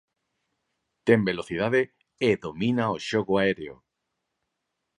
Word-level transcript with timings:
Ten 1.07 1.19
velocidade 1.29 1.81
e 2.29 2.29
domina 2.45 2.85
o 2.95 2.97
xogo 3.07 3.33
aéreo. 3.37 3.75